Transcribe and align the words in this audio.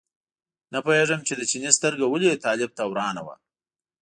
نه 0.73 0.79
پوهېږم 0.85 1.21
چې 1.27 1.33
د 1.35 1.41
چیني 1.51 1.71
سترګه 1.77 2.05
ولې 2.07 2.41
طالب 2.45 2.71
ته 2.77 2.83
ورانه 2.91 3.21
وه. 3.27 3.35